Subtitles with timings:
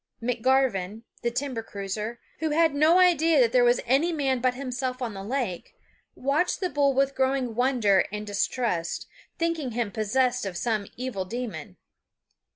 [0.19, 4.99] McGarven, the timber cruiser, who had no idea that there was any man but himself
[4.99, 5.75] on the lake,
[6.15, 9.05] watched the bull with growing wonder and distrust,
[9.37, 11.77] thinking him possessed of some evil demon.